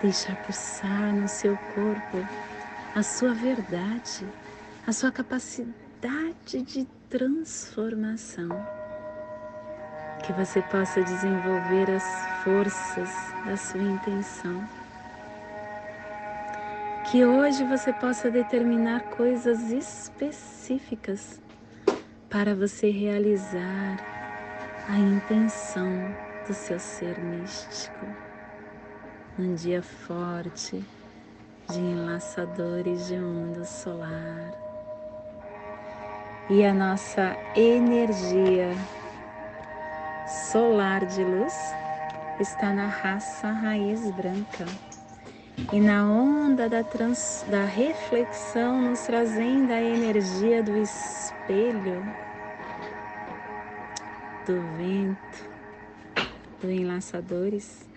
deixar 0.00 0.34
pulsar 0.36 1.12
no 1.12 1.28
seu 1.28 1.56
corpo 1.74 2.26
a 2.94 3.02
sua 3.02 3.32
verdade 3.32 4.26
a 4.86 4.92
sua 4.92 5.12
capacidade 5.12 6.62
de 6.62 6.84
transformação. 7.08 8.48
Que 10.24 10.32
você 10.32 10.60
possa 10.62 11.02
desenvolver 11.02 11.90
as 11.90 12.04
forças 12.42 13.10
da 13.44 13.56
sua 13.56 13.82
intenção. 13.82 14.68
Que 17.10 17.24
hoje 17.24 17.64
você 17.64 17.92
possa 17.92 18.30
determinar 18.30 19.00
coisas 19.10 19.70
específicas 19.70 21.40
para 22.28 22.54
você 22.54 22.90
realizar 22.90 23.98
a 24.88 24.98
intenção 24.98 25.90
do 26.46 26.54
seu 26.54 26.78
ser 26.78 27.18
místico. 27.20 28.06
Um 29.38 29.54
dia 29.54 29.82
forte 29.82 30.84
de 31.68 31.78
enlaçadores 31.78 33.06
de 33.06 33.16
mundo 33.16 33.64
solar 33.64 34.61
e 36.50 36.64
a 36.64 36.74
nossa 36.74 37.36
energia 37.54 38.72
solar 40.50 41.06
de 41.06 41.22
luz 41.22 41.54
está 42.40 42.72
na 42.72 42.86
raça 42.86 43.48
raiz 43.48 44.10
branca. 44.10 44.66
E 45.72 45.78
na 45.78 46.04
onda 46.04 46.68
da, 46.68 46.82
trans, 46.82 47.44
da 47.48 47.64
reflexão, 47.64 48.80
nos 48.80 49.00
trazendo 49.00 49.72
a 49.72 49.80
energia 49.80 50.62
do 50.62 50.76
espelho, 50.76 52.02
do 54.46 54.60
vento, 54.76 55.50
do 56.60 56.70
enlaçadores 56.70 57.88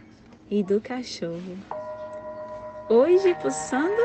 e 0.50 0.62
do 0.62 0.80
cachorro. 0.80 1.58
Hoje 2.90 3.34
pulsando 3.42 4.02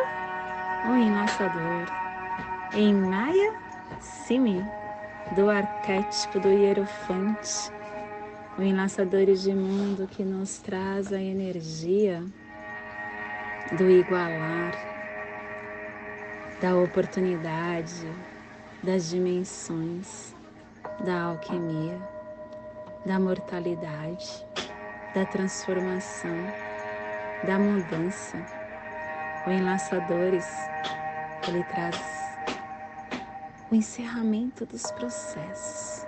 o 0.88 0.94
enlaçador 0.96 1.86
em 2.72 2.94
Maia 2.94 3.69
Simi, 4.00 4.64
do 5.36 5.50
arquétipo 5.50 6.40
do 6.40 6.48
hierofante, 6.48 7.70
o 8.58 8.62
enlaçador 8.62 9.26
de 9.26 9.54
mundo 9.54 10.06
que 10.06 10.24
nos 10.24 10.58
traz 10.58 11.12
a 11.12 11.20
energia 11.20 12.24
do 13.76 13.90
igualar, 13.90 14.72
da 16.62 16.76
oportunidade, 16.76 18.10
das 18.82 19.10
dimensões, 19.10 20.34
da 21.04 21.24
alquimia, 21.24 21.98
da 23.04 23.20
mortalidade, 23.20 24.46
da 25.14 25.26
transformação, 25.26 26.36
da 27.46 27.58
mudança. 27.58 28.38
O 29.46 29.50
Enlaçadores, 29.50 30.46
ele 31.48 31.62
traz 31.64 32.19
o 33.70 33.74
encerramento 33.74 34.66
dos 34.66 34.90
processos. 34.92 36.06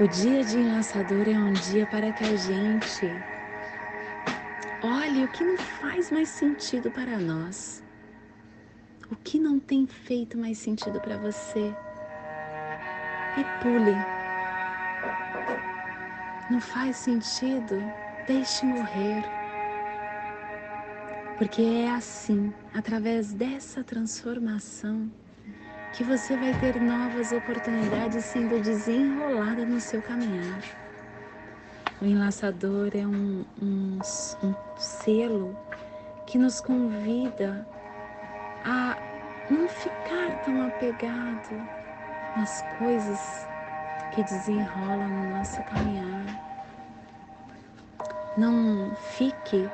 O 0.00 0.06
dia 0.06 0.44
de 0.44 0.58
enlaçador 0.58 1.28
é 1.28 1.38
um 1.38 1.52
dia 1.52 1.86
para 1.86 2.12
que 2.12 2.24
a 2.24 2.36
gente 2.36 3.10
Olhe 4.80 5.24
o 5.24 5.28
que 5.28 5.42
não 5.42 5.56
faz 5.56 6.08
mais 6.12 6.28
sentido 6.28 6.88
para 6.88 7.18
nós. 7.18 7.82
O 9.10 9.16
que 9.16 9.36
não 9.36 9.58
tem 9.58 9.88
feito 9.88 10.38
mais 10.38 10.56
sentido 10.58 11.00
para 11.00 11.16
você. 11.16 11.74
E 13.36 13.44
pule. 13.60 13.96
Não 16.48 16.60
faz 16.60 16.96
sentido? 16.98 17.82
Deixe 18.28 18.64
morrer. 18.64 19.24
Porque 21.38 21.62
é 21.62 21.90
assim, 21.90 22.54
através 22.72 23.32
dessa 23.32 23.82
transformação, 23.82 25.10
que 25.92 26.04
você 26.04 26.36
vai 26.36 26.52
ter 26.60 26.80
novas 26.80 27.32
oportunidades 27.32 28.24
sendo 28.24 28.60
desenrolada 28.62 29.64
no 29.64 29.80
seu 29.80 30.00
caminhar. 30.02 30.60
O 32.00 32.04
enlaçador 32.04 32.90
é 32.94 33.06
um, 33.06 33.44
um, 33.60 33.98
um 34.42 34.54
selo 34.76 35.56
que 36.26 36.38
nos 36.38 36.60
convida 36.60 37.66
a 38.64 38.96
não 39.50 39.68
ficar 39.68 40.42
tão 40.44 40.66
apegado 40.66 41.54
nas 42.36 42.62
coisas 42.78 43.48
que 44.12 44.22
desenrolam 44.22 45.08
no 45.08 45.30
nosso 45.30 45.62
caminhar. 45.64 46.24
Não 48.36 48.94
fique 48.94 49.68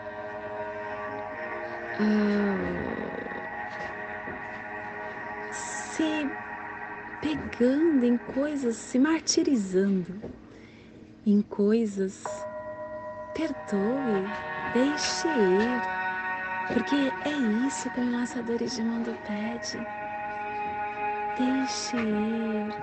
uh, 2.00 3.23
se 6.04 6.30
pegando 7.20 8.04
em 8.04 8.18
coisas, 8.18 8.76
se 8.76 8.98
martirizando 8.98 10.20
em 11.26 11.40
coisas, 11.40 12.22
perdoe, 13.34 14.28
deixe 14.74 15.28
ir, 15.28 16.74
porque 16.74 16.96
é 17.28 17.66
isso 17.66 17.90
que 17.90 18.00
o 18.00 18.04
Enlaçadores 18.04 18.76
de 18.76 18.82
Mundo 18.82 19.16
pede. 19.26 19.78
Deixe 21.38 21.96
ir, 21.96 22.74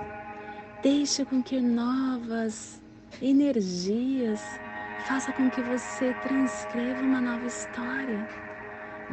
deixe 0.82 1.24
com 1.24 1.42
que 1.42 1.60
novas 1.60 2.82
energias 3.20 4.60
faça 5.06 5.32
com 5.32 5.48
que 5.50 5.62
você 5.62 6.12
transcreva 6.22 7.00
uma 7.00 7.20
nova 7.20 7.46
história, 7.46 8.26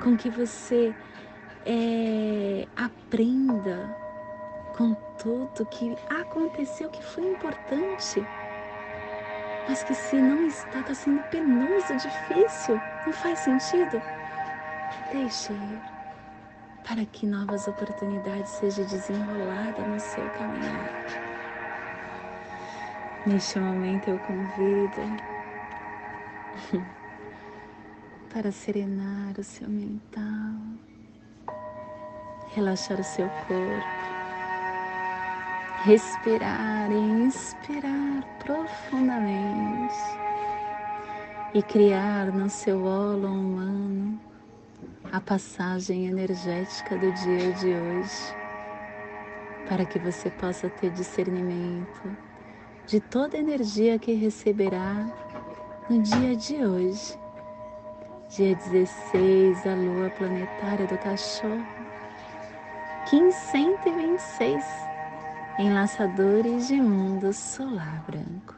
com 0.01 0.17
que 0.17 0.29
você 0.29 0.93
é, 1.65 2.67
aprenda 2.75 3.95
com 4.77 4.93
tudo 5.17 5.65
que 5.65 5.95
aconteceu 6.09 6.89
que 6.89 7.03
foi 7.03 7.25
importante 7.31 8.23
mas 9.69 9.83
que 9.83 9.93
se 9.93 10.19
não 10.19 10.47
está, 10.47 10.79
está 10.79 10.95
sendo 10.95 11.21
penoso, 11.25 11.95
difícil, 11.95 12.81
não 13.05 13.13
faz 13.13 13.37
sentido. 13.37 14.01
Deixe 15.11 15.53
ir 15.53 15.81
para 16.83 17.05
que 17.05 17.27
novas 17.27 17.67
oportunidades 17.67 18.49
sejam 18.49 18.83
desenroladas 18.85 19.87
no 19.87 19.99
seu 19.99 20.27
caminhar. 20.31 20.89
Neste 23.27 23.59
momento 23.59 24.07
eu 24.07 24.17
convido 24.17 25.01
para 28.33 28.51
serenar 28.51 29.39
o 29.39 29.43
seu 29.43 29.69
mental, 29.69 30.23
relaxar 32.59 32.99
o 32.99 33.03
seu 33.03 33.27
corpo. 33.47 33.87
Respirar 35.85 36.91
e 36.91 36.95
inspirar 36.95 38.23
profundamente. 38.43 39.95
E 41.53 41.63
criar 41.63 42.27
no 42.27 42.49
seu 42.49 42.83
olo 42.83 43.27
humano 43.27 44.19
a 45.11 45.19
passagem 45.19 46.05
energética 46.05 46.95
do 46.95 47.11
dia 47.11 47.53
de 47.53 47.73
hoje, 47.73 48.35
para 49.67 49.83
que 49.83 49.97
você 49.97 50.29
possa 50.29 50.69
ter 50.69 50.91
discernimento 50.91 52.15
de 52.85 52.99
toda 52.99 53.35
a 53.37 53.39
energia 53.39 53.97
que 53.97 54.13
receberá 54.13 55.07
no 55.89 56.03
dia 56.03 56.35
de 56.35 56.63
hoje, 56.63 57.17
dia 58.29 58.55
16, 58.55 59.65
a 59.65 59.73
lua 59.73 60.11
planetária 60.11 60.85
do 60.85 60.97
cachorro, 60.99 61.78
1526 63.11 64.63
enlaçadores 65.57 66.67
de 66.67 66.79
mundo 66.79 67.33
solar 67.33 68.03
branco. 68.05 68.53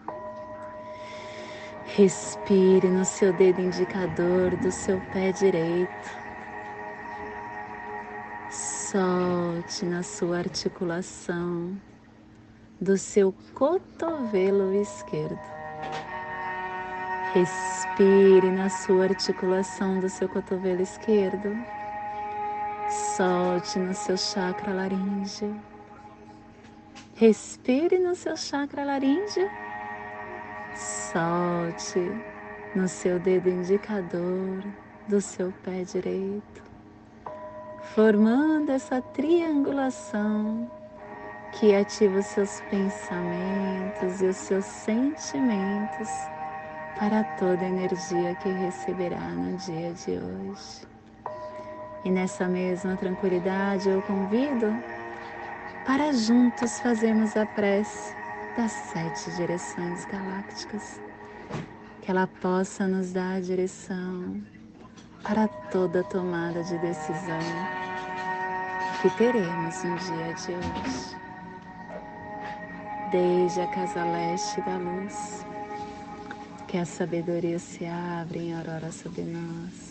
Respire 1.86 2.90
no 2.90 3.06
seu 3.06 3.32
dedo 3.32 3.62
indicador 3.62 4.58
do 4.58 4.70
seu 4.70 5.00
pé 5.14 5.32
direito. 5.32 6.20
Solte 8.50 9.86
na 9.86 10.04
sua 10.04 10.40
articulação 10.40 11.80
do 12.82 12.98
seu 12.98 13.34
cotovelo 13.54 14.74
esquerdo. 14.74 15.40
Respire 17.34 18.52
na 18.52 18.68
sua 18.70 19.06
articulação 19.06 20.02
do 20.02 20.10
seu 20.10 20.28
cotovelo 20.28 20.82
esquerdo. 20.82 21.81
Solte 22.92 23.80
no 23.80 23.94
seu 23.94 24.18
chakra 24.18 24.74
laríngeo 24.74 25.72
Respire 27.22 28.00
no 28.00 28.16
seu 28.16 28.36
chakra 28.36 28.84
laríngeo. 28.84 29.48
Solte 30.74 32.00
no 32.76 32.88
seu 32.88 33.20
dedo 33.20 33.48
indicador 33.48 34.64
do 35.08 35.22
seu 35.22 35.54
pé 35.64 35.84
direito, 35.84 36.64
formando 37.94 38.72
essa 38.72 39.00
triangulação 39.02 40.68
que 41.52 41.76
ativa 41.76 42.18
os 42.18 42.26
seus 42.26 42.60
pensamentos 42.72 44.20
e 44.20 44.26
os 44.26 44.38
seus 44.38 44.66
sentimentos 44.66 46.10
para 46.98 47.24
toda 47.38 47.64
a 47.64 47.70
energia 47.70 48.34
que 48.36 48.50
receberá 48.50 49.30
no 49.30 49.56
dia 49.58 49.94
de 49.94 50.18
hoje. 50.18 51.01
E 52.04 52.10
nessa 52.10 52.48
mesma 52.48 52.96
tranquilidade 52.96 53.90
eu 53.90 54.02
convido 54.02 54.76
para 55.86 56.12
juntos 56.14 56.80
fazermos 56.80 57.36
a 57.38 57.46
prece 57.46 58.16
das 58.58 58.72
sete 58.72 59.32
direções 59.36 60.06
galácticas, 60.06 61.00
que 62.02 62.12
ela 62.12 62.28
possa 62.28 62.88
nos 62.88 63.12
dar 63.14 63.36
a 63.36 63.40
direção 63.40 64.42
para 65.24 65.48
toda 65.48 66.04
tomada 66.04 66.64
de 66.64 66.78
decisão 66.80 67.40
que 69.02 69.10
teremos 69.18 69.84
no 69.84 69.98
dia 69.98 70.34
de 70.34 70.52
hoje. 70.54 71.22
Desde 73.12 73.62
a 73.62 73.68
casa 73.68 74.04
leste 74.04 74.62
da 74.62 74.78
luz, 74.78 75.46
que 76.68 76.78
a 76.78 76.86
sabedoria 76.86 77.60
se 77.60 77.86
abra 77.86 78.38
em 78.38 78.54
aurora 78.54 78.92
sobre 78.92 79.24
nós, 79.24 79.91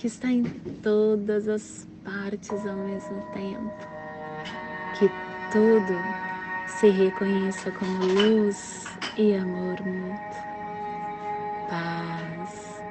que 0.00 0.06
está 0.06 0.32
em 0.32 0.44
todas 0.82 1.46
as 1.46 1.86
partes 2.02 2.66
ao 2.66 2.74
mesmo 2.74 3.20
tempo, 3.34 3.70
que 4.98 5.10
tudo 5.52 5.94
se 6.66 6.88
reconheça 6.88 7.70
como 7.72 8.06
luz 8.06 8.86
e 9.18 9.34
amor 9.34 9.78
mútuo 9.82 10.40
paz. 11.68 12.82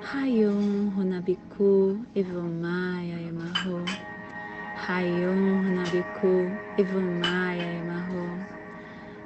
Rayon 0.00 0.90
Runabiku 0.94 1.98
Evomaya 2.14 3.18
Emarro. 3.18 3.84
Rayon 4.86 5.60
Runabiku 5.60 6.52
Evomaya 6.78 7.66
Emarro. 7.80 8.38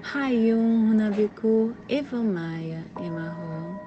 Rayon 0.03 0.89
Runabiku 0.89 1.75
Evomaya 1.91 2.83
Emarro. 2.99 3.78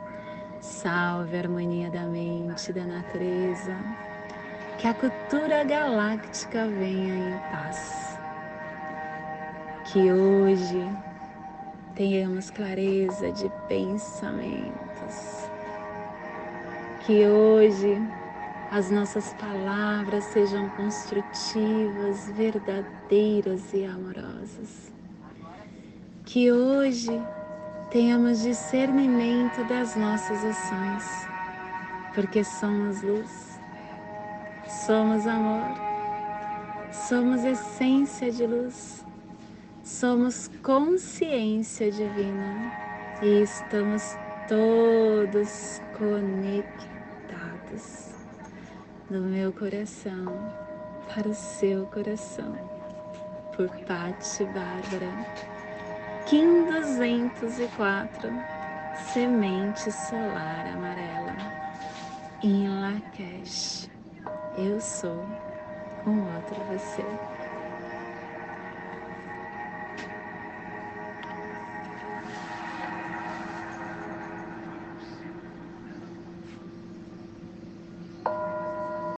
Salve 0.62 1.38
a 1.38 1.40
harmonia 1.40 1.90
da 1.90 2.04
mente 2.04 2.72
da 2.72 2.86
natureza. 2.86 3.76
Que 4.78 4.88
a 4.88 4.94
cultura 4.94 5.64
galáctica 5.64 6.68
venha 6.68 7.16
em 7.16 7.40
paz. 7.52 8.20
Que 9.86 10.12
hoje 10.12 10.88
tenhamos 11.96 12.52
clareza 12.52 13.32
de 13.32 13.50
pensamentos. 13.68 15.50
Que 17.08 17.26
hoje 17.26 17.98
as 18.70 18.92
nossas 18.92 19.34
palavras 19.34 20.26
sejam 20.26 20.70
construtivas, 20.70 22.30
verdadeiras 22.36 23.74
e 23.74 23.84
amorosas. 23.84 24.94
Que 26.24 26.52
hoje 26.52 27.20
tenhamos 27.92 28.42
discernimento 28.42 29.64
das 29.66 29.96
nossas 29.96 30.44
ações, 30.44 31.28
porque 32.16 32.44
somos 32.44 33.02
luz, 33.04 33.60
somos 34.68 35.28
amor, 35.28 35.76
somos 36.92 37.44
essência 37.44 38.32
de 38.32 38.48
luz 38.48 39.02
somos 39.92 40.50
consciência 40.64 41.92
divina 41.92 42.72
e 43.22 43.44
estamos 43.44 44.16
todos 44.48 45.82
conectados 45.98 46.96
do 49.10 49.20
meu 49.20 49.52
coração 49.52 50.26
para 51.14 51.28
o 51.28 51.34
seu 51.34 51.86
coração. 51.88 52.56
Por 53.56 53.70
Pati 53.86 54.46
Bárbara, 54.46 55.51
Kim 56.32 56.64
204, 56.64 58.32
Semente 59.12 59.92
Solar 59.92 60.66
Amarela, 60.66 61.36
em 62.42 62.70
Lakesh. 62.70 63.90
Eu 64.58 64.80
sou 64.80 65.26
um 66.08 66.34
outro 66.34 66.64
você. 66.70 67.04